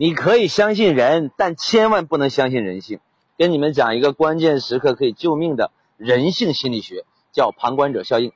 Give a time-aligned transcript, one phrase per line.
[0.00, 3.00] 你可以相信人，但千万不能相信人性。
[3.36, 8.30] 跟你们讲一个关键时刻可以救命的人性心理学，叫旁观者效应。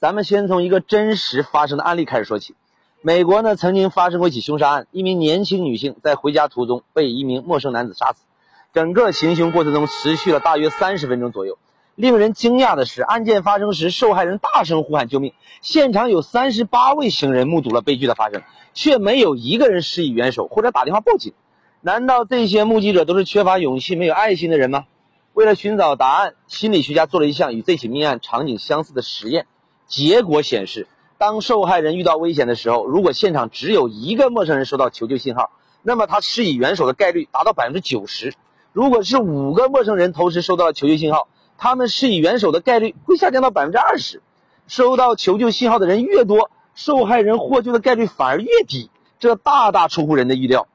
[0.00, 2.56] 咱们先从一个真实发生的案例开始说起。
[3.02, 8.24] 美国呢曾经发生过一起凶杀案，一名年轻女性在回家途中被一名陌生男子杀死，
[8.72, 11.56] 整个行凶过程中持续了大约三十分钟左右。
[11.96, 15.32] 令人惊讶的是，案件发生时，受害人大声呼喊救命，
[15.62, 18.42] 现场有三十八位行人目睹了悲剧的发生，
[18.74, 21.32] 却没有一个人施以援手或者打电话报警。
[21.80, 24.84] 难道这些目击者都是缺乏勇气、没有爱心的人吗？
[25.32, 29.46] 为了寻找答案，心理学家做了一项与这起命案场景相似的实验。
[29.86, 35.50] 结果显示，当受害人遇到危险的时候，如果现场只有一个陌生人收到求救信号，
[35.82, 38.32] 那么他施以援手的概率达到百分之九十；
[38.74, 41.28] 如果是五个陌生人同时收到了求救信号，
[41.58, 44.22] 他们施以援手的概率会下降到百分之二十，
[44.66, 50.68] 收到求救信号的人越多，受害人获救的概率反而越低，这大大出乎人的意料。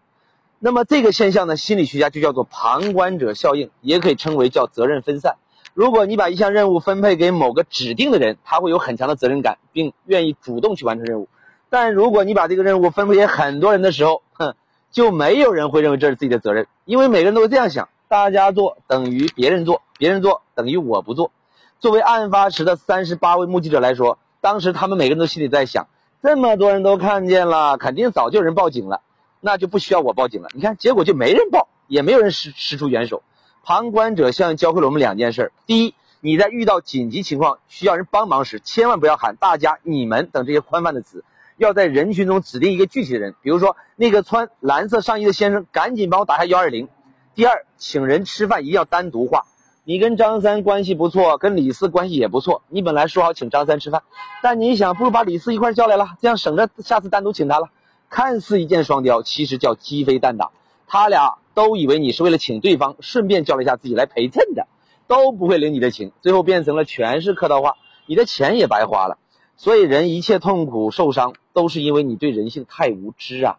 [0.59, 5.38] 那么这个现象呢，心理学家就叫做旁观者效应，也可以称为叫责任分散。
[5.73, 11.29] 如果你把一项任务分配给某个指定的人，他会有很强的责任感，并愿意主动去完成任务。
[11.70, 14.55] 但如果你把这个任务分配给很多人的时候，哼，
[14.91, 17.88] 就没有人会认为这是自己的责任，因为每个人都会这样想。
[18.12, 21.31] 大家做等于别人做，别人做等于我不做。
[21.79, 25.87] 作为案发时的三十八位目击者来说，当时他们每个人都心里在想：
[26.21, 28.99] 这么多人都看见了，肯定早就有人报警了，
[29.39, 30.49] 那就不需要我报警了。
[30.54, 33.23] 你看，结果就没人报，也没有人施施出援手。
[33.63, 41.23] 旁观者效应教会了我们两件事：第一，你在遇到紧急情况需要人帮忙时，千万不要喊“大家”“你们”等这些宽泛的词，
[41.55, 46.89] 要在人群中指定一个具体的人，比如说那个穿蓝色上衣的先生，赶紧帮我打下幺二零。
[47.34, 49.46] 第二，请人吃饭一定要单独化。
[49.85, 52.62] 你跟张三关系不错，跟李四关系也不错。
[52.68, 54.04] 你本来说好请张三吃饭，
[54.43, 57.70] 但你想，不如把李四一块叫来了，这样省着下次单独请他了。
[58.10, 60.51] 看似一箭双雕，其实叫鸡飞蛋打。
[60.88, 64.68] 他俩都以为你是为了请对方，顺便叫了一下自己来陪衬的，
[65.07, 69.17] 都不会领你的情，最后变成了全是客套话，你的钱也白花了。
[69.55, 73.57] 所以人一切痛苦受伤，都是因为你对人性太无知啊！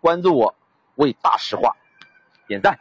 [0.00, 0.54] 关注我，
[0.94, 1.76] 为大实话。
[2.48, 2.76] 点赞。